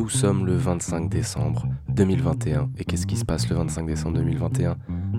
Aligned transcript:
Nous 0.00 0.08
sommes 0.08 0.46
le 0.46 0.56
25 0.56 1.10
décembre 1.10 1.68
2021. 1.90 2.70
Et 2.78 2.86
qu'est-ce 2.86 3.06
qui 3.06 3.18
se 3.18 3.24
passe 3.26 3.50
le 3.50 3.56
25 3.56 3.84
décembre 3.84 4.16
2021 4.16 4.78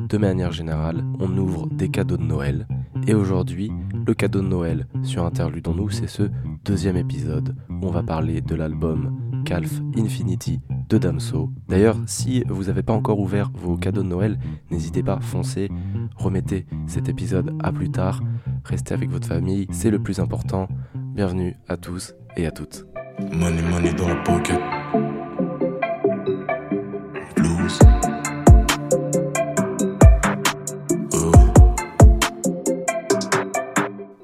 De 0.10 0.18
manière 0.18 0.52
générale, 0.52 1.06
on 1.20 1.38
ouvre 1.38 1.68
des 1.70 1.90
cadeaux 1.90 2.18
de 2.18 2.24
Noël. 2.24 2.68
Et 3.06 3.14
aujourd'hui, 3.14 3.72
le 4.08 4.16
cadeau 4.16 4.42
de 4.42 4.48
Noël 4.48 4.88
sur 5.04 5.24
Interludons-nous, 5.24 5.92
c'est 5.92 6.08
ce 6.08 6.32
deuxième 6.66 6.98
épisode 6.98 7.56
on 7.84 7.92
va 7.92 8.02
parler 8.02 8.42
de 8.42 8.56
l'album 8.56 9.44
Calf 9.46 9.82
Infinity 9.96 10.60
de 10.90 10.98
Damso. 10.98 11.52
D'ailleurs, 11.70 11.98
si 12.08 12.44
vous 12.50 12.64
n'avez 12.64 12.82
pas 12.82 12.94
encore 12.94 13.20
ouvert 13.20 13.52
vos 13.54 13.78
cadeaux 13.78 14.02
de 14.02 14.08
Noël, 14.08 14.40
n'hésitez 14.72 15.04
pas, 15.04 15.20
foncez, 15.22 15.70
remettez 16.16 16.66
cet 16.88 17.08
épisode 17.08 17.56
à 17.62 17.72
plus 17.72 17.92
tard, 17.92 18.24
restez 18.66 18.96
avec 18.96 19.12
votre 19.12 19.28
famille, 19.28 19.68
c'est 19.70 19.92
le 19.92 20.00
plus 20.00 20.20
important. 20.20 20.68
Bienvenue 20.96 21.56
à 21.68 21.78
tous 21.78 22.16
et 22.36 22.48
à 22.48 22.52
toutes. 22.52 22.91
Money, 23.30 23.62
money 23.62 23.94
dans 23.94 24.08
la 24.08 24.16
pocket. 24.24 24.60
Oh. 31.14 31.36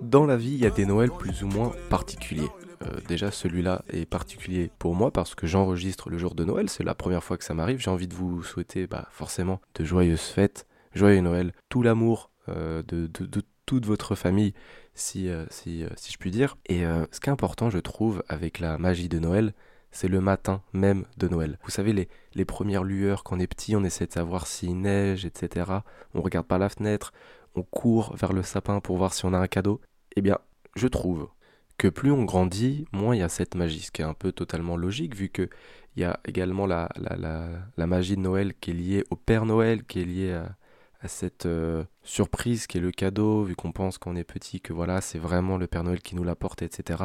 Dans 0.02 0.26
la 0.26 0.38
vie, 0.38 0.52
il 0.54 0.59
y 0.59 0.66
a 0.66 0.70
des 0.70 0.85
Noëls 0.85 1.12
plus 1.12 1.44
ou 1.44 1.48
moins 1.48 1.71
particuliers. 1.90 2.48
Euh, 2.84 2.88
déjà, 3.07 3.31
celui-là 3.31 3.84
est 3.90 4.05
particulier 4.05 4.71
pour 4.80 4.95
moi 4.95 5.12
parce 5.12 5.35
que 5.35 5.48
j'enregistre 5.48 6.09
le 6.09 6.18
jour 6.18 6.35
de 6.35 6.43
Noël. 6.43 6.70
C'est 6.70 6.84
la 6.84 6.95
première 6.95 7.23
fois 7.23 7.38
que 7.38 7.43
ça 7.43 7.54
m'arrive. 7.54 7.79
J'ai 7.79 7.90
envie 7.91 8.07
de 8.07 8.13
vous 8.13 8.43
souhaiter 8.43 8.88
bah, 8.88 9.07
forcément 9.12 9.59
de 9.76 9.84
joyeuses 9.84 10.21
fêtes, 10.21 10.68
joyeux 10.93 11.21
Noël, 11.21 11.52
tout 11.70 11.82
l'amour 11.82 12.32
euh, 12.49 12.82
de- 12.88 13.07
de 13.07 13.41
toute 13.66 13.85
votre 13.85 14.16
famille, 14.16 14.54
si, 14.97 15.29
euh, 15.29 15.45
si, 15.49 15.83
euh, 15.83 15.89
si 15.95 16.11
je 16.11 16.17
puis 16.17 16.31
dire. 16.31 16.57
Et 16.65 16.85
euh, 16.85 17.05
ce 17.11 17.19
qui 17.19 17.29
est 17.29 17.31
important, 17.31 17.69
je 17.69 17.79
trouve, 17.79 18.23
avec 18.27 18.59
la 18.59 18.77
magie 18.77 19.09
de 19.09 19.20
Noël, 19.20 19.53
c'est 19.91 20.07
le 20.07 20.20
matin 20.20 20.61
même 20.73 21.05
de 21.17 21.27
Noël. 21.27 21.57
Vous 21.63 21.71
savez, 21.71 21.93
les, 21.93 22.09
les 22.33 22.45
premières 22.45 22.83
lueurs, 22.83 23.23
quand 23.23 23.37
on 23.37 23.39
est 23.39 23.47
petit, 23.47 23.75
on 23.75 23.83
essaie 23.83 24.07
de 24.07 24.11
savoir 24.11 24.48
s'il 24.48 24.81
neige, 24.81 25.26
etc. 25.26 25.71
On 26.13 26.21
regarde 26.21 26.45
par 26.45 26.59
la 26.59 26.70
fenêtre, 26.70 27.13
on 27.55 27.63
court 27.63 28.15
vers 28.15 28.34
le 28.34 28.43
sapin 28.43 28.79
pour 28.79 28.98
voir 28.98 29.13
si 29.13 29.26
on 29.26 29.34
a 29.34 29.37
un 29.37 29.48
cadeau. 29.48 29.79
Eh 30.15 30.21
bien, 30.21 30.39
je 30.76 30.87
trouve 30.87 31.29
que 31.77 31.87
plus 31.87 32.11
on 32.11 32.23
grandit, 32.23 32.85
moins 32.91 33.15
il 33.15 33.20
y 33.20 33.23
a 33.23 33.29
cette 33.29 33.55
magie, 33.55 33.82
ce 33.82 33.91
qui 33.91 34.01
est 34.01 34.05
un 34.05 34.13
peu 34.15 34.32
totalement 34.32 34.77
logique, 34.77 35.15
vu 35.15 35.29
que 35.29 35.49
il 35.95 36.01
y 36.01 36.04
a 36.04 36.20
également 36.26 36.67
la, 36.67 36.89
la, 36.95 37.15
la, 37.15 37.48
la 37.76 37.87
magie 37.87 38.15
de 38.15 38.21
Noël 38.21 38.54
qui 38.59 38.71
est 38.71 38.73
liée 38.76 39.04
au 39.09 39.15
Père 39.15 39.45
Noël, 39.45 39.84
qui 39.84 40.01
est 40.01 40.05
liée 40.05 40.34
à, 40.34 40.55
à 40.99 41.07
cette 41.07 41.45
euh, 41.45 41.84
surprise 42.03 42.67
qui 42.67 42.77
est 42.77 42.81
le 42.81 42.91
cadeau, 42.91 43.43
vu 43.43 43.55
qu'on 43.55 43.71
pense 43.71 43.98
quand 43.98 44.12
on 44.12 44.15
est 44.15 44.23
petit 44.23 44.62
que 44.62 44.73
voilà, 44.73 45.01
c'est 45.01 45.20
vraiment 45.20 45.57
le 45.57 45.67
Père 45.67 45.84
Noël 45.84 46.01
qui 46.01 46.15
nous 46.15 46.23
l'apporte, 46.23 46.62
etc. 46.62 47.04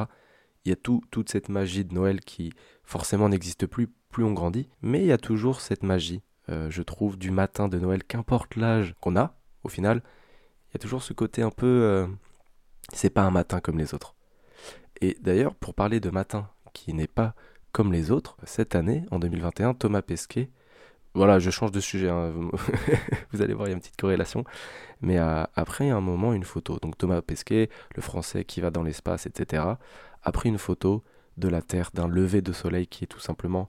Il 0.64 0.70
y 0.70 0.72
a 0.72 0.76
tout, 0.76 1.02
toute 1.10 1.30
cette 1.30 1.48
magie 1.48 1.84
de 1.84 1.94
Noël 1.94 2.20
qui 2.20 2.52
forcément 2.84 3.28
n'existe 3.28 3.66
plus 3.66 3.88
plus 4.12 4.24
on 4.24 4.32
grandit, 4.32 4.68
mais 4.82 5.00
il 5.00 5.06
y 5.06 5.12
a 5.12 5.18
toujours 5.18 5.60
cette 5.60 5.82
magie, 5.82 6.22
euh, 6.50 6.70
je 6.70 6.82
trouve, 6.82 7.18
du 7.18 7.30
matin 7.30 7.66
de 7.66 7.78
Noël, 7.78 8.04
qu'importe 8.04 8.56
l'âge 8.56 8.94
qu'on 9.00 9.16
a, 9.16 9.34
au 9.64 9.68
final, 9.68 10.02
il 10.68 10.74
y 10.74 10.76
a 10.76 10.78
toujours 10.78 11.02
ce 11.02 11.14
côté 11.14 11.42
un 11.42 11.50
peu... 11.50 11.66
euh, 11.66 12.06
c'est 12.92 13.10
pas 13.10 13.22
un 13.22 13.30
matin 13.30 13.60
comme 13.60 13.78
les 13.78 13.94
autres. 13.94 14.14
Et 15.00 15.16
d'ailleurs, 15.20 15.54
pour 15.54 15.74
parler 15.74 15.98
de 15.98 16.10
matin 16.10 16.48
qui 16.74 16.92
n'est 16.94 17.08
pas 17.08 17.34
comme 17.72 17.92
les 17.92 18.10
autres, 18.10 18.36
cette 18.44 18.76
année, 18.76 19.04
en 19.10 19.18
2021, 19.18 19.74
Thomas 19.74 20.02
Pesquet, 20.02 20.50
voilà, 21.14 21.38
je 21.38 21.50
change 21.50 21.72
de 21.72 21.80
sujet, 21.80 22.08
hein, 22.08 22.32
vous, 23.32 23.42
allez 23.42 23.54
voir, 23.54 23.68
il 23.68 23.70
y 23.70 23.72
a 23.72 23.74
une 23.74 23.80
petite 23.80 24.00
corrélation, 24.00 24.44
mais 25.00 25.18
euh, 25.18 25.44
après, 25.54 25.90
un 25.90 26.00
moment, 26.00 26.32
une 26.32 26.44
photo. 26.44 26.78
Donc 26.80 26.96
Thomas 26.96 27.20
Pesquet, 27.20 27.68
le 27.94 28.02
français 28.02 28.44
qui 28.44 28.60
va 28.60 28.70
dans 28.70 28.82
l'espace, 28.82 29.26
etc., 29.26 29.64
a 30.22 30.32
pris 30.32 30.48
une 30.48 30.58
photo 30.58 31.02
de 31.36 31.48
la 31.48 31.60
Terre, 31.60 31.90
d'un 31.92 32.08
lever 32.08 32.40
de 32.40 32.52
soleil 32.52 32.86
qui 32.86 33.04
est 33.04 33.08
tout 33.08 33.20
simplement 33.20 33.68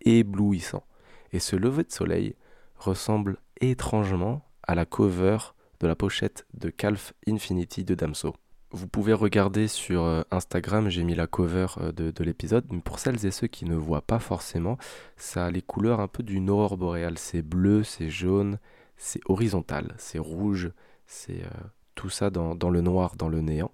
éblouissant. 0.00 0.84
Et 1.32 1.38
ce 1.38 1.56
lever 1.56 1.84
de 1.84 1.92
soleil 1.92 2.34
ressemble 2.76 3.38
étrangement 3.60 4.48
à 4.62 4.74
la 4.74 4.84
cover 4.84 5.38
de 5.80 5.86
la 5.86 5.94
pochette 5.94 6.46
de 6.54 6.70
Calf 6.70 7.12
Infinity 7.28 7.84
de 7.84 7.94
Damso. 7.94 8.34
Vous 8.74 8.88
pouvez 8.88 9.12
regarder 9.12 9.68
sur 9.68 10.02
euh, 10.02 10.22
Instagram, 10.32 10.88
j'ai 10.88 11.04
mis 11.04 11.14
la 11.14 11.28
cover 11.28 11.68
euh, 11.78 11.92
de, 11.92 12.10
de 12.10 12.24
l'épisode, 12.24 12.64
mais 12.72 12.80
pour 12.80 12.98
celles 12.98 13.24
et 13.24 13.30
ceux 13.30 13.46
qui 13.46 13.66
ne 13.66 13.76
voient 13.76 14.02
pas 14.02 14.18
forcément, 14.18 14.78
ça 15.16 15.46
a 15.46 15.50
les 15.52 15.62
couleurs 15.62 16.00
un 16.00 16.08
peu 16.08 16.24
d'une 16.24 16.50
aurore 16.50 16.76
boréale. 16.76 17.16
C'est 17.16 17.42
bleu, 17.42 17.84
c'est 17.84 18.10
jaune, 18.10 18.58
c'est 18.96 19.20
horizontal, 19.26 19.94
c'est 19.96 20.18
rouge, 20.18 20.72
c'est 21.06 21.44
euh, 21.44 21.50
tout 21.94 22.10
ça 22.10 22.30
dans, 22.30 22.68
le 22.68 22.80
noir, 22.80 23.14
dans 23.14 23.28
le 23.28 23.42
néant. 23.42 23.70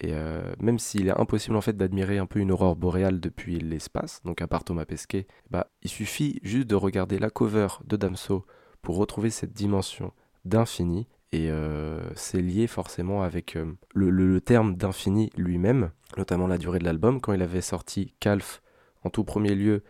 Et 0.00 0.14
même 0.60 0.78
s'il 0.78 1.08
est 1.08 1.20
impossible 1.20 1.56
en 1.56 1.60
fait 1.60 1.76
d'admirer 1.76 2.18
un 2.18 2.26
peu 2.26 2.38
une 2.38 2.52
aurore 2.52 2.76
boréale 2.76 3.18
depuis 3.18 3.58
l'espace, 3.58 4.22
donc 4.22 4.40
à 4.40 4.46
part 4.46 4.62
Thomas 4.62 4.84
Pesquet, 4.84 5.26
bah, 5.50 5.66
il 5.82 5.90
suffit 5.90 6.38
juste 6.44 6.68
de 6.68 6.76
regarder 6.76 7.18
la 7.18 7.30
cover 7.30 7.66
de 7.84 7.96
Damso 7.96 8.46
pour 8.80 8.96
retrouver 8.96 9.30
cette 9.30 9.52
dimension 9.52 10.12
d'infini. 10.44 11.08
Et 11.32 11.50
euh, 11.50 12.00
c'est 12.14 12.40
lié 12.40 12.66
forcément 12.66 13.22
avec 13.22 13.56
euh, 13.56 13.72
le, 13.94 14.40
terme 14.40 14.76
d'infini 14.76 15.30
lui-même, 15.36 15.90
notamment 16.16 16.46
la 16.46 16.56
durée 16.56 16.78
de 16.78 16.84
l'album. 16.84 17.20
Quand 17.20 17.34
il 17.34 17.42
avait 17.42 17.60
sorti 17.60 18.14
Calf, 18.18 18.62
en 19.04 19.10
tout 19.10 19.24
premier 19.24 19.54
lieu, 19.54 19.82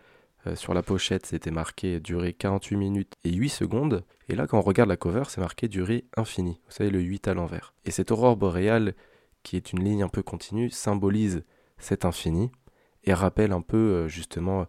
euh, 0.47 0.57
sur 0.57 0.75
la 0.75 0.83
pochette, 0.83 1.27
c'était 1.27 1.53
marqué 1.53 2.01
durée 2.01 2.33
48 2.33 2.77
minutes 2.77 3.15
et 3.25 3.33
8 3.33 3.49
secondes. 3.51 4.05
Et 4.29 4.35
là, 4.35 4.47
quand 4.47 4.59
on 4.59 4.63
regarde 4.63 4.89
la 4.89 4.97
cover, 4.97 5.25
c'est 5.29 5.41
marqué 5.41 5.69
durée 5.69 6.07
infinie. 6.17 6.61
Vous 6.67 6.73
savez, 6.73 6.91
le 6.91 7.01
8 7.01 7.29
à 7.29 7.35
l'envers. 7.35 7.73
Et 7.85 7.93
cette 7.93 8.11
aurore 8.11 8.37
boréale, 8.37 8.95
qui 9.45 9.57
est 9.57 9.73
une 9.73 9.85
ligne 9.85 10.03
un 10.03 10.09
peu 10.09 10.23
continue, 10.23 10.71
symbolise 10.71 11.45
cet 11.79 12.05
infini 12.05 12.51
et 13.05 13.15
rappelle 13.15 13.53
un 13.53 13.61
peu 13.61 14.09
justement 14.09 14.67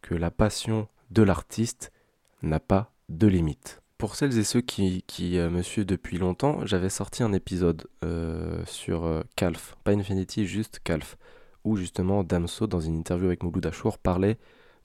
que 0.00 0.14
la 0.14 0.30
passion 0.30 0.88
de 1.10 1.22
l'artiste 1.22 1.92
n'a 2.42 2.58
pas 2.58 2.92
de 3.10 3.26
limite. 3.26 3.82
Pour 3.98 4.14
celles 4.14 4.36
et 4.38 4.44
ceux 4.44 4.60
qui, 4.60 5.02
euh, 5.38 5.48
me 5.48 5.62
suivent 5.62 5.86
depuis 5.86 6.18
longtemps, 6.18 6.66
j'avais 6.66 6.90
sorti 6.90 7.22
un 7.22 7.32
épisode 7.32 7.86
euh, 8.04 8.62
sur 8.66 9.04
euh, 9.04 9.22
Calf, 9.36 9.74
pas 9.84 9.92
Infinity, 9.92 10.46
juste 10.46 10.80
Calf, 10.84 11.16
où 11.64 11.76
justement 11.76 12.22
Damso, 12.22 12.66
dans 12.66 12.80
une 12.80 12.98
interview 12.98 13.28
avec 13.28 13.42
Mouloud 13.42 13.64
Achour, 13.64 13.96
parlait 13.96 14.36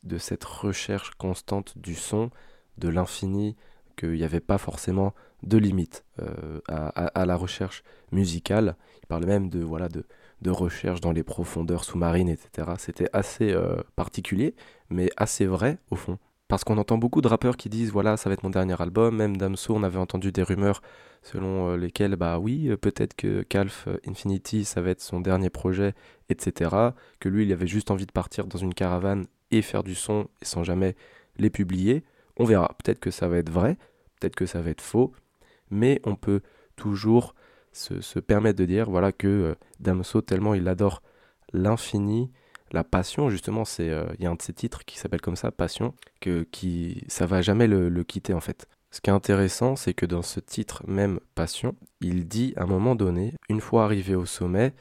de 0.06 0.18
cette 0.18 0.46
recherche 0.46 1.12
constante 1.16 1.78
du 1.78 1.94
son, 1.94 2.30
de 2.78 2.88
l'infini, 2.88 3.58
qu'il 3.98 4.14
n'y 4.14 4.24
avait 4.24 4.40
pas 4.40 4.58
forcément 4.58 5.14
de 5.44 5.58
limite 5.58 6.06
euh, 6.22 6.62
à, 6.70 7.26
la 7.26 7.36
recherche 7.36 7.84
musicale. 8.14 8.78
Il 9.04 9.08
parlait 9.08 9.28
même 9.28 9.50
de, 9.50 9.60
voilà, 9.60 9.90
de, 9.90 10.06
de 10.42 10.52
recherche 10.52 11.02
dans 11.02 11.12
les 11.12 11.24
profondeurs 11.24 11.84
sous-marines, 11.84 12.30
etc. 12.30 12.70
C'était 12.78 13.10
assez 13.12 13.54
particulier, 13.98 14.56
mais 14.90 15.10
assez 15.18 15.46
vrai 15.46 15.80
au 15.90 15.98
fond. 15.98 16.18
Parce 16.52 16.66
qu'on 16.66 16.78
entend 16.78 16.98
beaucoup 16.98 17.22
de 17.22 17.30
rappeurs 17.30 17.56
qui 17.56 17.70
disent 17.70 17.94
voilà, 17.94 18.18
ça 18.18 18.30
va 18.30 18.34
être 18.34 18.44
mon 18.44 18.50
dernier 18.50 18.76
album. 18.82 19.16
Même 19.16 19.38
Damso, 19.38 19.74
on 19.74 19.84
avait 19.84 19.98
entendu 19.98 20.34
des 20.34 20.44
rumeurs 20.44 20.82
selon 21.22 21.70
euh, 21.70 21.78
lesquelles, 21.78 22.18
bah 22.18 22.40
oui, 22.40 22.68
euh, 22.68 22.76
peut-être 22.76 23.16
que 23.16 23.42
Calf 23.44 23.86
euh, 23.88 23.96
Infinity, 24.06 24.66
ça 24.66 24.82
va 24.82 24.90
être 24.90 25.00
son 25.00 25.22
dernier 25.22 25.50
projet, 25.50 25.94
etc. 26.28 26.76
Que 27.22 27.30
lui, 27.30 27.46
il 27.46 27.54
avait 27.54 27.68
juste 27.68 27.90
envie 27.90 28.06
de 28.06 28.12
partir 28.12 28.48
dans 28.48 28.58
une 28.58 28.74
caravane 28.74 29.28
et 29.52 29.62
faire 29.62 29.82
du 29.82 29.96
son 29.96 30.28
et 30.42 30.46
sans 30.46 30.66
jamais 30.66 30.98
les 31.38 31.50
publier. 31.50 32.04
On 32.36 32.44
verra. 32.44 32.76
Peut-être 32.84 33.00
que 33.00 33.12
ça 33.12 33.30
va 33.30 33.38
être 33.38 33.50
vrai, 33.50 33.78
peut-être 34.20 34.36
que 34.36 34.46
ça 34.46 34.62
va 34.62 34.72
être 34.72 34.82
faux, 34.82 35.14
mais 35.70 36.02
on 36.04 36.18
peut 36.18 36.42
toujours 36.76 37.34
se, 37.72 38.02
se 38.02 38.20
permettre 38.20 38.60
de 38.60 38.66
dire 38.66 38.90
voilà 38.90 39.14
que 39.14 39.56
Damso, 39.80 40.20
tellement 40.20 40.54
il 40.54 40.68
adore 40.68 41.02
l'infini, 41.54 42.30
la 42.72 42.84
passion, 42.84 43.30
justement, 43.30 43.66
c'est 43.66 43.90
euh, 43.90 44.06
il 44.18 44.24
y 44.24 44.28
a 44.28 44.32
un 44.32 44.36
de 44.36 44.42
ses 44.42 44.54
titres 44.54 44.86
qui 44.86 44.98
s'appelle 44.98 45.22
comme 45.22 45.36
ça, 45.36 45.52
Passion, 45.52 45.94
que 46.20 46.44
qui 46.44 47.04
ça 47.08 47.26
va 47.26 47.42
jamais 47.42 47.68
le, 47.68 48.04
quitter 48.04 48.34
en 48.34 48.40
fait. 48.40 48.68
Ce 48.92 49.00
qui 49.00 49.10
est 49.10 49.14
intéressant, 49.14 49.76
c'est 49.76 49.94
que 49.94 50.06
dans 50.06 50.22
ce 50.22 50.40
titre 50.40 50.84
même 50.88 51.20
Passion, 51.36 51.76
il 52.02 52.28
dit 52.28 52.54
à 52.58 52.64
un 52.64 52.68
moment 52.68 52.96
donné, 52.96 53.34
une 53.50 53.62
fois 53.62 53.86
arrivé 53.86 54.16
au 54.16 54.26
sommet, 54.26 54.74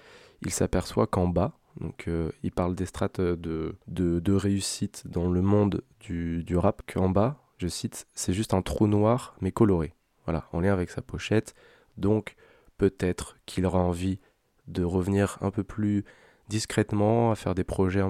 il 0.43 0.51
s'aperçoit 0.51 1.07
qu'en 1.07 1.29
bas, 1.29 1.59
donc 1.81 2.09
euh, 2.09 2.31
il 2.43 2.51
parle 2.51 2.75
des 2.75 2.87
strates 2.87 3.21
de, 3.21 3.77
de, 3.87 4.19
de 4.21 4.33
réussite 4.33 5.05
dans 5.07 5.31
le 5.31 5.43
monde 5.43 5.83
du, 6.01 6.43
du 6.45 6.57
rap, 6.57 6.83
qu'en 6.93 7.09
bas, 7.09 7.43
je 7.59 7.69
cite, 7.69 8.07
c'est 8.15 8.33
juste 8.33 8.55
un 8.55 8.63
trou 8.63 8.87
noir 8.87 9.37
mais 9.41 9.53
coloré. 9.53 9.93
Voilà, 10.25 10.49
en 10.53 10.61
lien 10.61 10.73
avec 10.73 10.91
sa 10.91 11.03
pochette. 11.03 11.55
Donc 11.97 12.37
peut-être 12.79 13.37
qu'il 13.47 13.67
aura 13.67 13.81
envie 13.81 14.19
de 14.67 14.85
revenir 14.85 15.39
un 15.41 15.51
peu 15.51 15.65
plus 15.65 16.05
discrètement, 16.51 17.31
à 17.31 17.35
faire 17.35 17.55
des 17.55 17.65
projets 17.65 18.03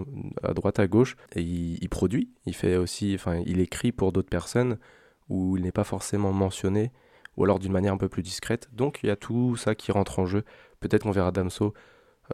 à 0.42 0.54
droite 0.54 0.80
à 0.80 0.88
gauche. 0.88 1.16
Et 1.36 1.42
il, 1.42 1.88
produit, 1.88 2.30
il 2.46 2.54
fait 2.54 2.76
aussi, 2.76 3.14
enfin, 3.14 3.40
il 3.46 3.60
écrit 3.60 3.92
pour 3.92 4.10
d'autres 4.10 4.28
personnes 4.28 4.78
où 5.28 5.56
il 5.56 5.62
n'est 5.62 5.70
pas 5.70 5.84
forcément 5.84 6.32
mentionné, 6.32 6.90
ou 7.36 7.44
alors 7.44 7.60
d'une 7.60 7.70
manière 7.70 7.92
un 7.92 7.98
peu 7.98 8.08
plus 8.08 8.22
discrète. 8.22 8.68
Donc 8.72 9.00
il 9.04 9.06
y 9.06 9.10
a 9.10 9.16
tout 9.16 9.54
ça 9.56 9.76
qui 9.76 9.92
rentre 9.92 10.18
en 10.18 10.26
jeu. 10.26 10.44
Peut-être 10.80 11.04
qu'on 11.04 11.12
verra 11.12 11.30
Damso 11.30 11.72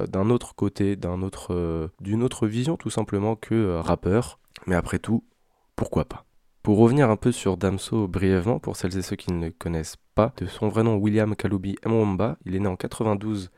euh, 0.00 0.06
d'un 0.06 0.30
autre 0.30 0.54
côté, 0.54 0.96
d'un 0.96 1.20
autre, 1.20 1.52
euh, 1.52 1.88
d'une 2.00 2.22
autre 2.22 2.46
vision 2.46 2.76
tout 2.76 2.90
simplement 2.90 3.36
que 3.36 3.54
euh, 3.54 3.80
rappeur. 3.80 4.38
Mais 4.66 4.76
après 4.76 4.98
tout, 4.98 5.24
pourquoi 5.74 6.06
pas? 6.06 6.24
Pour 6.62 6.78
revenir 6.78 7.10
un 7.10 7.16
peu 7.16 7.32
sur 7.32 7.56
Damso 7.56 8.08
brièvement, 8.08 8.58
pour 8.58 8.76
celles 8.76 8.96
et 8.96 9.02
ceux 9.02 9.16
qui 9.16 9.32
ne 9.32 9.46
le 9.46 9.52
connaissent 9.52 9.98
pas, 10.14 10.32
de 10.38 10.46
son 10.46 10.68
vrai 10.68 10.82
nom 10.82 10.96
William 10.96 11.36
Kaloubi 11.36 11.76
Mwamba, 11.84 12.38
il 12.44 12.56
est 12.56 12.60
né 12.60 12.66
en 12.66 12.76
92 12.76 13.50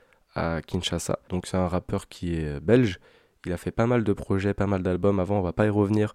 Kinshasa. 0.67 1.19
Donc 1.29 1.47
c'est 1.47 1.57
un 1.57 1.69
rappeur 1.69 2.09
qui 2.09 2.35
est 2.35 2.61
belge 2.61 3.01
Il 3.47 3.53
a 3.53 3.57
fait 3.57 3.71
pas 3.71 3.87
mal 3.87 4.05
de 4.05 4.13
projets, 4.13 4.55
pas 4.55 4.67
mal 4.67 4.83
d'albums 4.83 5.21
avant, 5.21 5.39
on 5.39 5.43
va 5.43 5.53
pas 5.53 5.67
y 5.67 5.71
revenir 5.71 6.15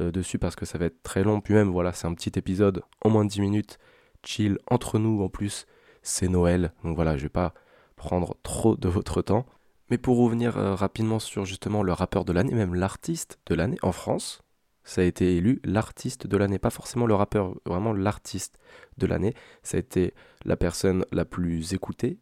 euh, 0.00 0.10
dessus 0.10 0.38
parce 0.38 0.56
que 0.56 0.66
ça 0.66 0.76
va 0.76 0.86
être 0.86 1.02
très 1.02 1.22
long. 1.22 1.40
Puis 1.40 1.54
même, 1.54 1.70
voilà, 1.70 1.92
c'est 1.92 2.06
un 2.06 2.14
petit 2.14 2.32
épisode 2.36 2.82
en 3.02 3.10
moins 3.10 3.24
de 3.24 3.30
10 3.30 3.40
minutes, 3.40 3.78
chill 4.24 4.58
entre 4.68 4.98
nous 4.98 5.22
en 5.22 5.28
plus. 5.28 5.66
C'est 6.02 6.28
Noël, 6.28 6.72
donc 6.82 6.96
voilà, 6.96 7.16
je 7.16 7.22
vais 7.22 7.28
pas 7.28 7.54
prendre 7.96 8.36
trop 8.42 8.76
de 8.76 8.88
votre 8.88 9.22
temps. 9.22 9.46
Mais 9.90 9.98
pour 9.98 10.18
revenir 10.18 10.58
euh, 10.58 10.74
rapidement 10.74 11.18
sur 11.18 11.44
justement 11.44 11.82
le 11.82 11.92
rappeur 11.92 12.24
de 12.24 12.32
l'année, 12.32 12.54
même 12.54 12.74
l'artiste 12.74 13.38
de 13.46 13.54
l'année 13.54 13.78
en 13.82 13.92
France, 13.92 14.42
ça 14.82 15.00
a 15.00 15.04
été 15.04 15.36
élu 15.36 15.60
l'artiste 15.64 16.26
de 16.26 16.36
l'année, 16.36 16.58
pas 16.58 16.70
forcément 16.70 17.06
le 17.06 17.14
rappeur, 17.14 17.54
vraiment 17.64 17.92
l'artiste 17.92 18.58
de 18.98 19.06
l'année. 19.06 19.34
Ça 19.62 19.76
a 19.76 19.80
été 19.80 20.12
la 20.44 20.56
personne 20.56 21.04
la 21.12 21.24
plus 21.24 21.72
écoutée. 21.72 22.18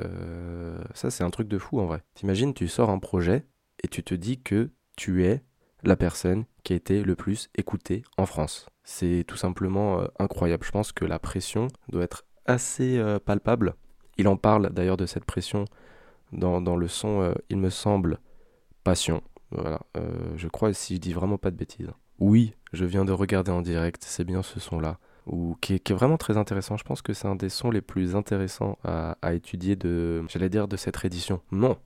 Euh, 0.00 0.78
ça, 0.94 1.10
c'est 1.10 1.24
un 1.24 1.30
truc 1.30 1.48
de 1.48 1.58
fou 1.58 1.80
en 1.80 1.86
vrai. 1.86 2.02
T'imagines, 2.14 2.54
tu 2.54 2.68
sors 2.68 2.90
un 2.90 2.98
projet 2.98 3.46
et 3.82 3.88
tu 3.88 4.02
te 4.02 4.14
dis 4.14 4.40
que 4.40 4.70
tu 4.96 5.24
es 5.24 5.42
la 5.82 5.96
personne 5.96 6.44
qui 6.64 6.72
a 6.72 6.76
été 6.76 7.02
le 7.02 7.14
plus 7.14 7.48
écoutée 7.54 8.02
en 8.16 8.26
France. 8.26 8.66
C'est 8.84 9.24
tout 9.26 9.36
simplement 9.36 10.00
euh, 10.00 10.06
incroyable. 10.18 10.64
Je 10.64 10.70
pense 10.70 10.92
que 10.92 11.04
la 11.04 11.18
pression 11.18 11.68
doit 11.88 12.02
être 12.02 12.24
assez 12.44 12.98
euh, 12.98 13.18
palpable. 13.18 13.74
Il 14.18 14.28
en 14.28 14.36
parle 14.36 14.70
d'ailleurs 14.72 14.96
de 14.96 15.06
cette 15.06 15.24
pression 15.24 15.64
dans, 16.32 16.60
dans 16.60 16.76
le 16.76 16.88
son, 16.88 17.34
il 17.50 17.58
me 17.58 17.70
semble, 17.70 18.18
Passion. 18.82 19.22
Voilà, 19.52 19.80
je 20.34 20.48
crois 20.48 20.72
si 20.72 20.96
je 20.96 21.00
dis 21.00 21.12
vraiment 21.12 21.38
pas 21.38 21.50
de 21.50 21.56
bêtises. 21.56 21.92
Oui, 22.18 22.54
je 22.72 22.84
viens 22.84 23.04
de 23.04 23.12
regarder 23.12 23.52
en 23.52 23.60
direct, 23.60 24.02
c'est 24.04 24.24
bien 24.24 24.42
ce 24.42 24.58
son-là, 24.58 24.98
ou 25.26 25.56
qui, 25.60 25.74
est, 25.74 25.92
vraiment 25.92 26.16
très 26.16 26.36
intéressant. 26.36 26.76
Je 26.76 26.84
pense 26.84 27.02
que 27.02 27.12
c'est 27.12 27.28
un 27.28 27.36
des 27.36 27.48
sons 27.48 27.70
les 27.70 27.80
plus 27.80 28.16
intéressants 28.16 28.78
à, 28.84 29.34
étudier 29.34 29.76
de, 29.76 30.24
j'allais 30.28 30.48
dire, 30.48 30.68
de 30.68 30.76
cette 30.76 30.96
réédition. 30.96 31.40
Non, 31.50 31.76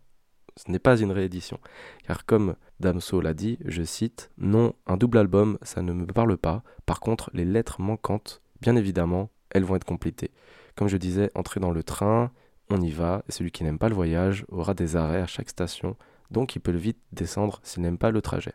ce 0.56 0.70
n'est 0.70 0.78
pas 0.78 0.98
une 0.98 1.12
réédition. 1.12 1.58
Car 2.06 2.26
comme 2.26 2.54
Damso 2.80 3.20
l'a 3.20 3.34
dit, 3.34 3.58
je 3.64 3.82
cite, 3.82 4.30
Non, 4.38 4.74
un 4.86 4.96
double 4.96 5.18
album, 5.18 5.58
ça 5.62 5.82
ne 5.82 5.92
me 5.92 6.06
parle 6.06 6.36
pas. 6.36 6.62
Par 6.86 7.00
contre, 7.00 7.30
les 7.32 7.44
lettres 7.44 7.80
manquantes, 7.80 8.42
bien 8.60 8.76
évidemment, 8.76 9.30
elles 9.50 9.64
vont 9.64 9.76
être 9.76 9.84
complétées. 9.84 10.30
Comme 10.76 10.88
je 10.88 10.96
disais, 10.96 11.30
entrer 11.34 11.60
dans 11.60 11.72
le 11.72 11.82
train, 11.82 12.30
on 12.70 12.80
y 12.80 12.90
va, 12.90 13.22
et 13.28 13.32
celui 13.32 13.50
qui 13.50 13.64
n'aime 13.64 13.78
pas 13.78 13.88
le 13.88 13.94
voyage 13.94 14.44
aura 14.48 14.74
des 14.74 14.96
arrêts 14.96 15.20
à 15.20 15.26
chaque 15.26 15.48
station, 15.48 15.96
donc 16.30 16.54
il 16.54 16.60
peut 16.60 16.70
vite 16.70 17.00
descendre 17.12 17.60
s'il 17.62 17.82
n'aime 17.82 17.98
pas 17.98 18.10
le 18.10 18.22
trajet. 18.22 18.54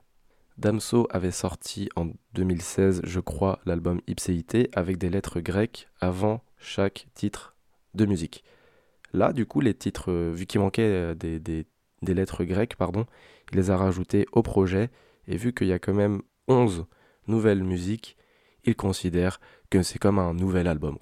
Damso 0.57 1.07
avait 1.09 1.31
sorti 1.31 1.89
en 1.95 2.07
2016, 2.33 3.01
je 3.03 3.19
crois, 3.19 3.59
l'album 3.65 3.99
Ipséité 4.07 4.69
avec 4.73 4.97
des 4.97 5.09
lettres 5.09 5.41
grecques 5.41 5.89
avant 5.99 6.43
chaque 6.57 7.07
titre 7.13 7.55
de 7.93 8.05
musique. 8.05 8.43
Là, 9.11 9.33
du 9.33 9.45
coup, 9.45 9.59
les 9.59 9.73
titres, 9.73 10.11
euh, 10.11 10.31
vu 10.33 10.45
qu'il 10.45 10.61
manquait 10.61 10.83
euh, 10.83 11.13
des, 11.15 11.65
lettres 12.13 12.43
grecques, 12.45 12.75
pardon, 12.75 13.05
il 13.51 13.57
les 13.57 13.69
a 13.69 13.77
rajoutées 13.77 14.27
au 14.31 14.43
projet, 14.43 14.89
et 15.27 15.37
vu 15.37 15.53
qu'il 15.53 15.67
y 15.67 15.73
a 15.73 15.79
quand 15.79 15.93
même 15.93 16.21
11 16.47 16.85
nouvelles 17.27 17.63
musiques, 17.63 18.15
il 18.63 18.75
considère 18.75 19.39
que 19.69 19.83
c'est 19.83 19.99
comme 19.99 20.19
un 20.19 20.33
nouvel 20.33 20.67
album. 20.67 20.97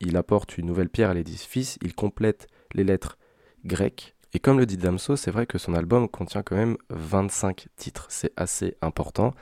Il 0.00 0.16
apporte 0.16 0.58
une 0.58 0.66
nouvelle 0.66 0.88
pierre 0.88 1.10
à 1.10 1.14
l'édifice, 1.14 1.78
il 1.82 1.94
complète 1.94 2.48
les 2.74 2.84
lettres 2.84 3.18
grecques. 3.64 4.14
Et 4.34 4.40
comme 4.40 4.58
le 4.58 4.66
dit 4.66 4.78
Damso, 4.78 5.16
c'est 5.16 5.30
vrai 5.30 5.46
que 5.46 5.58
son 5.58 5.74
album 5.74 6.08
contient 6.08 6.42
quand 6.42 6.56
même 6.56 6.78
25 6.88 7.66
titres. 7.76 8.06
C'est 8.08 8.32
assez 8.36 8.76
important. 8.80 9.34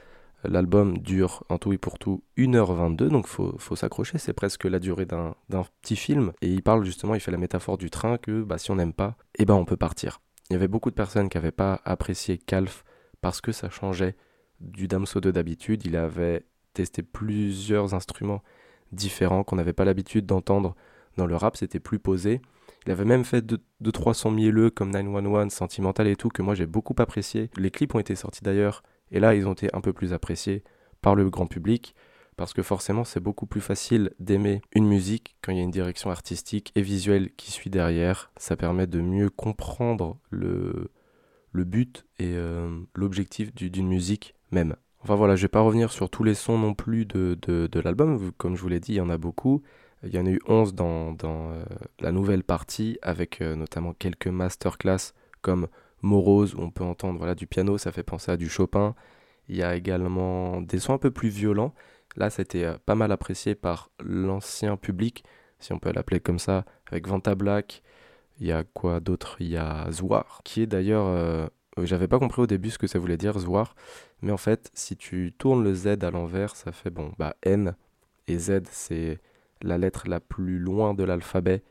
L'album 0.42 0.98
dure 0.98 1.44
en 1.48 1.58
tout 1.58 1.72
et 1.72 1.78
pour 1.78 1.98
tout 1.98 2.24
1h22, 2.38 3.08
donc 3.08 3.26
faut, 3.26 3.54
faut 3.58 3.76
s'accrocher, 3.76 4.18
c'est 4.18 4.32
presque 4.32 4.64
la 4.64 4.78
durée 4.78 5.04
d'un 5.04 5.34
petit 5.82 5.96
film. 5.96 6.32
Et 6.40 6.48
il 6.48 6.62
parle 6.62 6.84
justement, 6.84 7.14
il 7.14 7.20
fait 7.20 7.30
la 7.30 7.36
métaphore 7.36 7.78
du 7.78 7.90
train 7.90 8.16
que 8.18 8.42
bah, 8.42 8.58
si 8.58 8.70
on 8.70 8.76
n'aime 8.76 8.94
pas, 8.94 9.16
eh 9.38 9.44
ben 9.44 9.54
on 9.54 9.64
peut 9.64 9.76
partir. 9.76 10.20
Il 10.48 10.54
y 10.54 10.56
avait 10.56 10.66
beaucoup 10.66 10.90
de 10.90 10.94
personnes 10.94 11.28
qui 11.28 11.36
n'avaient 11.36 11.52
pas 11.52 11.80
apprécié 11.84 12.38
Calf 12.38 12.84
parce 13.20 13.40
que 13.40 13.52
ça 13.52 13.70
changeait 13.70 14.16
du 14.60 14.88
Damso 14.88 15.20
de 15.20 15.30
d'habitude. 15.30 15.84
Il 15.84 15.94
avait 15.94 16.46
testé 16.72 17.02
plusieurs 17.02 17.94
instruments 17.94 18.42
différents 18.92 19.44
qu'on 19.44 19.56
n'avait 19.56 19.72
pas 19.72 19.84
l'habitude 19.84 20.26
d'entendre 20.26 20.74
dans 21.16 21.26
le 21.26 21.36
rap, 21.36 21.56
c'était 21.56 21.80
plus 21.80 21.98
posé. 21.98 22.40
Il 22.86 22.92
avait 22.92 23.04
même 23.04 23.24
fait 23.24 23.44
2 23.44 23.60
300 23.92 24.30
mielleux 24.30 24.70
comme 24.70 24.90
911, 24.90 25.52
Sentimental 25.52 26.08
et 26.08 26.16
tout, 26.16 26.28
que 26.28 26.42
moi 26.42 26.54
j'ai 26.54 26.66
beaucoup 26.66 26.94
apprécié. 26.98 27.50
Les 27.56 27.70
clips 27.70 27.94
ont 27.94 27.98
été 27.98 28.14
sortis 28.14 28.42
d'ailleurs, 28.42 28.82
et 29.10 29.20
là 29.20 29.34
ils 29.34 29.46
ont 29.46 29.52
été 29.52 29.68
un 29.74 29.80
peu 29.80 29.92
plus 29.92 30.12
appréciés 30.12 30.64
par 31.02 31.14
le 31.14 31.28
grand 31.30 31.46
public 31.46 31.94
parce 32.40 32.54
que 32.54 32.62
forcément 32.62 33.04
c'est 33.04 33.20
beaucoup 33.20 33.44
plus 33.44 33.60
facile 33.60 34.12
d'aimer 34.18 34.62
une 34.72 34.86
musique 34.86 35.36
quand 35.42 35.52
il 35.52 35.58
y 35.58 35.60
a 35.60 35.62
une 35.62 35.70
direction 35.70 36.10
artistique 36.10 36.72
et 36.74 36.80
visuelle 36.80 37.30
qui 37.36 37.50
suit 37.50 37.68
derrière. 37.68 38.32
Ça 38.38 38.56
permet 38.56 38.86
de 38.86 39.02
mieux 39.02 39.28
comprendre 39.28 40.18
le, 40.30 40.90
but 41.52 42.06
et 42.18 42.32
euh, 42.32 42.80
l'objectif 42.94 43.54
d'une 43.54 43.88
musique 43.88 44.34
même. 44.52 44.74
Enfin 45.02 45.16
voilà, 45.16 45.36
je 45.36 45.42
vais 45.42 45.48
pas 45.48 45.60
revenir 45.60 45.92
sur 45.92 46.08
tous 46.08 46.24
les 46.24 46.34
sons 46.34 46.56
non 46.56 46.72
plus 46.72 47.04
de, 47.04 47.68
l'album, 47.84 48.32
comme 48.38 48.56
je 48.56 48.62
vous 48.62 48.68
l'ai 48.68 48.80
dit, 48.80 48.92
il 48.92 48.96
y 48.96 49.00
en 49.02 49.10
a 49.10 49.18
beaucoup. 49.18 49.62
Il 50.02 50.14
y 50.14 50.18
en 50.18 50.26
a 50.26 50.30
eu 50.30 50.40
11 50.46 50.74
dans, 50.74 51.12
dans 51.12 51.52
euh, 51.52 51.64
la 52.00 52.12
nouvelle 52.12 52.42
partie, 52.42 52.98
avec 53.02 53.40
euh, 53.42 53.54
notamment 53.54 53.92
quelques 53.92 54.28
masterclass 54.28 55.12
comme 55.42 55.68
Morose, 56.02 56.54
où 56.54 56.60
on 56.60 56.70
peut 56.70 56.84
entendre 56.84 57.18
voilà, 57.18 57.34
du 57.34 57.46
piano, 57.46 57.76
ça 57.78 57.92
fait 57.92 58.02
penser 58.02 58.32
à 58.32 58.36
du 58.36 58.48
Chopin. 58.48 58.94
Il 59.48 59.56
y 59.56 59.62
a 59.62 59.76
également 59.76 60.60
des 60.60 60.78
sons 60.78 60.94
un 60.94 60.98
peu 60.98 61.10
plus 61.10 61.28
violents, 61.28 61.74
Là, 62.16 62.30
c'était 62.30 62.64
euh, 62.64 62.78
pas 62.86 62.94
mal 62.94 63.12
apprécié 63.12 63.54
par 63.54 63.90
l'ancien 64.02 64.76
public, 64.76 65.24
si 65.58 65.72
on 65.72 65.78
peut 65.78 65.92
l'appeler 65.92 66.20
comme 66.20 66.38
ça, 66.38 66.64
avec 66.90 67.06
Vanta 67.06 67.34
Black. 67.34 67.82
Il 68.40 68.46
y 68.46 68.52
a 68.52 68.64
quoi 68.64 69.00
d'autre? 69.00 69.36
Il 69.40 69.48
y 69.48 69.56
a 69.56 69.90
Zwar, 69.92 70.40
qui 70.44 70.62
est 70.62 70.66
d'ailleurs. 70.66 71.06
Euh, 71.06 71.46
j'avais 71.82 72.08
pas 72.08 72.18
compris 72.18 72.42
au 72.42 72.46
début 72.46 72.70
ce 72.70 72.78
que 72.78 72.86
ça 72.86 72.98
voulait 72.98 73.16
dire, 73.16 73.38
Zwar. 73.38 73.74
Mais 74.22 74.32
en 74.32 74.36
fait, 74.36 74.70
si 74.74 74.96
tu 74.96 75.32
tournes 75.38 75.62
le 75.62 75.74
Z 75.74 75.98
à 76.02 76.10
l'envers, 76.10 76.56
ça 76.56 76.72
fait 76.72 76.90
bon, 76.90 77.12
bah 77.18 77.36
N. 77.42 77.74
Et 78.26 78.38
Z, 78.38 78.62
c'est 78.70 79.20
la 79.62 79.78
lettre 79.78 80.08
la 80.08 80.20
plus 80.20 80.58
loin 80.58 80.94
de 80.94 81.04
l'alphabet. 81.04 81.62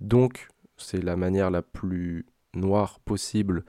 Donc, 0.00 0.48
c'est 0.76 1.02
la 1.02 1.16
manière 1.16 1.50
la 1.50 1.62
plus 1.62 2.26
noire 2.54 3.00
possible 3.00 3.64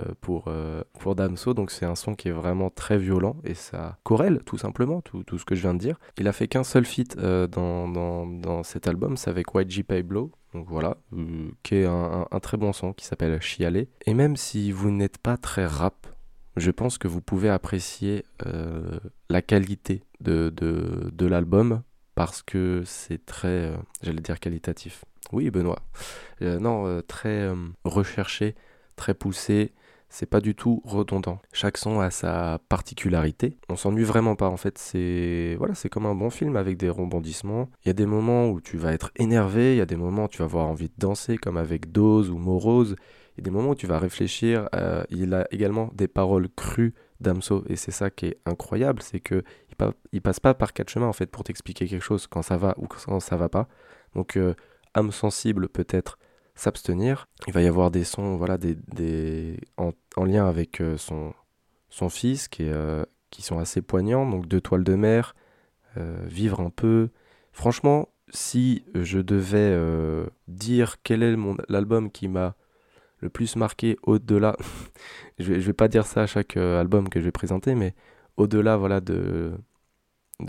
euh, 0.00 0.12
pour, 0.20 0.44
euh, 0.48 0.82
pour 0.98 1.14
Damso. 1.14 1.54
Donc 1.54 1.70
c'est 1.70 1.86
un 1.86 1.94
son 1.94 2.14
qui 2.14 2.28
est 2.28 2.32
vraiment 2.32 2.68
très 2.68 2.98
violent 2.98 3.36
et 3.44 3.54
ça 3.54 3.98
corrèle 4.02 4.40
tout 4.44 4.58
simplement 4.58 5.00
tout, 5.00 5.22
tout 5.22 5.38
ce 5.38 5.46
que 5.46 5.54
je 5.54 5.62
viens 5.62 5.72
de 5.72 5.78
dire. 5.78 5.98
Il 6.18 6.28
a 6.28 6.32
fait 6.32 6.48
qu'un 6.48 6.64
seul 6.64 6.84
feat 6.84 7.16
euh, 7.16 7.46
dans, 7.46 7.88
dans, 7.88 8.26
dans, 8.26 8.62
cet 8.62 8.88
album, 8.88 9.16
c'est 9.16 9.30
avec 9.30 9.46
YG 9.54 9.84
Pablo. 9.84 10.32
Donc 10.52 10.66
voilà, 10.68 10.96
qui 11.62 11.76
est 11.76 11.86
un, 11.86 12.26
un, 12.30 12.40
très 12.40 12.56
bon 12.56 12.72
son 12.72 12.92
qui 12.92 13.04
s'appelle 13.06 13.40
Chialer. 13.40 13.88
Et 14.06 14.14
même 14.14 14.36
si 14.36 14.70
vous 14.72 14.90
n'êtes 14.90 15.18
pas 15.18 15.36
très 15.36 15.66
rap, 15.66 16.06
je 16.56 16.70
pense 16.70 16.98
que 16.98 17.08
vous 17.08 17.20
pouvez 17.20 17.50
apprécier 17.50 18.24
la 19.28 19.42
qualité 19.42 20.02
de, 20.20 20.48
de, 20.48 21.10
de 21.12 21.26
l'album 21.26 21.82
parce 22.16 22.42
que 22.42 22.82
c'est 22.84 23.24
très, 23.24 23.72
j'allais 24.02 24.20
dire 24.20 24.40
qualitatif. 24.40 25.04
Oui, 25.32 25.50
Benoît. 25.50 25.78
non, 26.40 27.00
très 27.06 27.48
recherché, 27.84 28.56
très 28.96 29.14
poussé 29.14 29.72
c'est 30.08 30.26
pas 30.26 30.40
du 30.40 30.54
tout 30.54 30.80
redondant. 30.84 31.40
Chaque 31.52 31.76
son 31.76 32.00
a 32.00 32.10
sa 32.10 32.58
particularité. 32.68 33.58
On 33.68 33.76
s'ennuie 33.76 34.04
vraiment 34.04 34.36
pas 34.36 34.48
en 34.48 34.56
fait. 34.56 34.78
C'est 34.78 35.56
voilà, 35.58 35.74
c'est 35.74 35.88
comme 35.88 36.06
un 36.06 36.14
bon 36.14 36.30
film 36.30 36.56
avec 36.56 36.76
des 36.76 36.88
rebondissements. 36.88 37.68
Il 37.84 37.88
y 37.88 37.90
a 37.90 37.94
des 37.94 38.06
moments 38.06 38.48
où 38.48 38.60
tu 38.60 38.76
vas 38.76 38.92
être 38.92 39.10
énervé, 39.16 39.74
il 39.74 39.78
y 39.78 39.82
a 39.82 39.86
des 39.86 39.96
moments 39.96 40.24
où 40.24 40.28
tu 40.28 40.38
vas 40.38 40.44
avoir 40.44 40.66
envie 40.66 40.88
de 40.88 40.94
danser 40.98 41.36
comme 41.36 41.56
avec 41.56 41.92
Dose 41.92 42.30
ou 42.30 42.38
Morose. 42.38 42.96
Il 43.36 43.40
y 43.40 43.42
a 43.42 43.44
des 43.44 43.50
moments 43.50 43.70
où 43.70 43.74
tu 43.74 43.86
vas 43.86 43.98
réfléchir. 43.98 44.68
Euh, 44.74 45.04
il 45.10 45.34
a 45.34 45.46
également 45.50 45.90
des 45.94 46.08
paroles 46.08 46.48
crues 46.56 46.94
d'Amso 47.20 47.64
et 47.68 47.76
c'est 47.76 47.90
ça 47.90 48.08
qui 48.10 48.26
est 48.26 48.38
incroyable, 48.46 49.02
c'est 49.02 49.20
que 49.20 49.42
il, 50.12 50.22
passe 50.22 50.40
pas 50.40 50.54
par 50.54 50.72
quatre 50.72 50.90
chemins 50.90 51.06
en 51.06 51.12
fait 51.12 51.26
pour 51.26 51.44
t'expliquer 51.44 51.86
quelque 51.86 52.02
chose 52.02 52.26
quand 52.26 52.42
ça 52.42 52.56
va 52.56 52.74
ou 52.78 52.86
quand 52.86 53.20
ça 53.20 53.36
va 53.36 53.48
pas. 53.48 53.68
Donc 54.14 54.36
euh, 54.36 54.54
âme 54.94 55.12
sensible 55.12 55.68
peut-être 55.68 56.18
s'abstenir. 56.54 57.26
Il 57.46 57.52
va 57.52 57.62
y 57.62 57.66
avoir 57.66 57.90
des 57.90 58.04
sons 58.04 58.36
voilà, 58.36 58.58
des, 58.58 59.60
en, 59.76 59.92
lien 60.24 60.48
avec 60.48 60.80
euh, 60.80 60.96
son, 60.96 61.34
son 61.90 62.08
fils 62.08 62.48
qui, 62.48 62.64
euh, 62.64 63.04
qui 63.30 63.42
sont 63.42 63.58
assez 63.58 63.82
poignants. 63.82 64.28
Donc 64.28 64.46
Deux 64.46 64.60
toiles 64.60 64.84
de 64.84 64.94
mer, 64.94 65.34
Vivre 66.26 66.60
un 66.60 66.68
peu. 66.68 67.08
Franchement, 67.52 68.10
si 68.28 68.84
je 68.92 69.18
devais 69.18 69.74
dire 70.46 70.96
quel 71.02 71.22
est 71.22 71.34
l'album 71.70 72.10
qui 72.10 72.28
m'a 72.28 72.54
le 73.20 73.30
plus 73.30 73.56
marqué 73.56 73.96
au-delà, 74.02 74.56
je, 75.38 75.54
vais, 75.54 75.60
je 75.62 75.66
vais 75.66 75.72
pas 75.72 75.88
dire 75.88 76.04
ça 76.04 76.24
à 76.24 76.26
chaque 76.26 76.58
album 76.58 77.08
que 77.08 77.18
je 77.18 77.24
vais 77.24 77.32
présenter, 77.32 77.74
mais 77.74 77.94
au-delà 78.36 78.76
voilà, 78.76 79.00
de, 79.00 79.52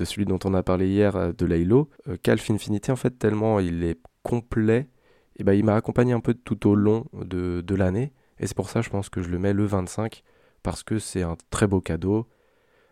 celui 0.04 0.26
dont 0.26 0.40
on 0.46 0.54
a 0.54 0.64
parlé 0.64 0.88
hier, 0.88 1.34
de 1.34 1.46
Laylo, 1.46 1.90
Calf 2.24 2.50
Infinity, 2.50 2.92
en 2.92 2.96
fait, 2.96 3.18
tellement 3.18 3.60
il 3.60 3.84
est 3.84 4.00
complet 4.24 4.90
et 5.38 5.44
ben, 5.44 5.54
il 5.54 5.64
m'a 5.64 5.76
accompagné 5.76 6.14
un 6.14 6.20
peu 6.20 6.34
tout 6.34 6.68
au 6.68 6.76
long 6.76 7.06
de, 7.14 7.62
de 7.62 7.76
l'année. 7.76 8.12
Et 8.40 8.48
c'est 8.48 8.56
pour 8.56 8.70
ça, 8.70 8.82
je 8.82 8.90
pense 8.90 9.10
que 9.10 9.22
je 9.22 9.30
le 9.30 9.40
mets 9.40 9.54
le 9.54 9.66
25, 9.66 10.24
parce 10.64 10.84
que 10.84 11.00
c'est 11.00 11.24
un 11.24 11.38
très 11.50 11.68
beau 11.68 11.82
cadeau. 11.82 12.28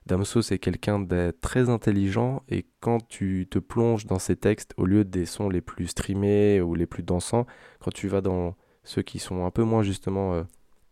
Damso, 0.06 0.44
c'est 0.44 0.60
quelqu'un 0.60 1.00
de 1.00 1.34
très 1.42 1.70
intelligent, 1.70 2.44
et 2.48 2.68
quand 2.80 3.08
tu 3.08 3.48
te 3.50 3.58
plonges 3.58 4.06
dans 4.06 4.20
ses 4.20 4.36
textes, 4.36 4.74
au 4.78 4.86
lieu 4.86 5.04
des 5.04 5.25
sons 5.25 5.50
les 5.50 5.62
plus 5.62 5.88
streamés 5.88 6.62
ou 6.62 6.75
les 6.75 6.86
plus 6.86 7.04
dansants, 7.04 7.48
quand 7.80 7.92
tu 7.92 8.08
vas 8.08 8.22
dans 8.22 8.56
ceux 8.84 9.02
qui 9.02 9.18
sont 9.18 9.46
un 9.46 9.52
peu 9.52 9.64
moins 9.64 9.82
justement 9.82 10.36
euh, 10.36 10.44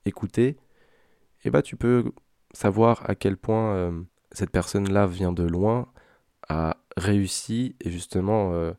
écoutés, 0.05 0.57
et 1.45 1.51
bah 1.51 1.61
tu 1.61 1.75
peux 1.75 2.11
savoir 2.53 3.03
à 3.09 3.15
quel 3.15 3.37
point 3.37 3.73
euh, 3.73 3.91
cette 4.31 4.51
personne-là 4.51 5.07
vient 5.07 5.33
de 5.33 5.43
loin, 5.43 5.87
a 6.47 6.77
réussi 6.97 7.75
et 7.81 7.89
justement 7.89 8.51
euh, 8.53 8.73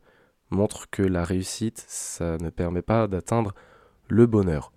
montre 0.49 0.89
que 0.89 1.03
la 1.03 1.23
réussite, 1.23 1.83
ça 1.87 2.37
ne 2.37 2.49
permet 2.49 2.81
pas 2.81 3.07
d'atteindre 3.07 3.53
le 4.07 4.25
bonheur. 4.25 4.71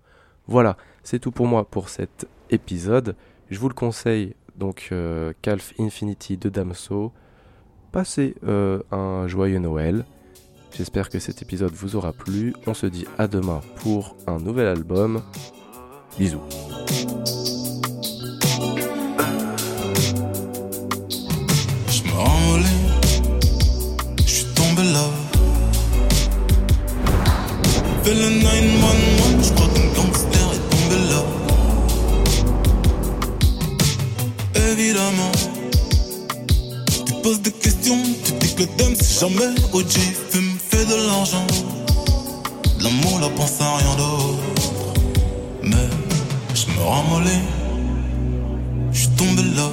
Voilà, 0.47 0.77
c'est 1.03 1.19
tout 1.19 1.31
pour 1.31 1.47
moi 1.47 1.69
pour 1.69 1.89
cet 1.89 2.27
épisode. 2.49 3.15
Je 3.49 3.59
vous 3.59 3.69
le 3.69 3.75
conseille, 3.75 4.35
donc 4.55 4.89
euh, 4.91 5.33
Calf 5.41 5.73
Infinity 5.79 6.37
de 6.37 6.49
Damso. 6.49 7.13
Passez 7.91 8.35
un 8.43 9.27
joyeux 9.27 9.57
Noël. 9.57 10.05
J'espère 10.77 11.09
que 11.09 11.17
cet 11.17 11.41
épisode 11.41 11.73
vous 11.73 11.95
aura 11.95 12.13
plu. 12.13 12.53
On 12.67 12.75
se 12.75 12.85
dit 12.85 13.07
à 13.17 13.27
demain 13.27 13.61
pour 13.77 14.15
un 14.27 14.37
nouvel 14.37 14.67
album. 14.67 15.23
Bisous. 16.19 16.43
Fais 28.09 28.15
le 28.15 28.29
911, 28.41 29.45
je 29.45 29.53
crois 29.53 29.67
qu'un 29.67 29.87
gangster 29.93 30.47
est 30.55 30.65
tombé 30.71 30.97
là. 31.11 31.21
Évidemment, 34.71 35.31
tu 37.05 37.13
poses 37.21 37.41
des 37.41 37.51
questions, 37.51 38.01
tu 38.25 38.31
dis 38.31 38.55
que 38.55 38.63
le 38.63 38.95
c'est 38.95 39.19
jamais 39.19 39.53
OG, 39.73 39.93
fume, 40.31 40.57
fait 40.69 40.85
de 40.85 40.95
l'argent. 41.05 41.45
L'amour, 42.81 43.19
la 43.21 43.29
pense 43.29 43.61
à 43.61 43.77
rien 43.77 43.95
d'autre. 43.95 44.39
Mais 45.61 45.89
je 46.55 46.65
me 46.65 46.81
rends 46.83 47.21
je 48.91 48.99
suis 49.01 49.09
tombé 49.09 49.43
là. 49.55 49.69